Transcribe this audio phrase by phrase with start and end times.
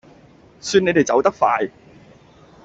[0.59, 1.69] 算你哋走得快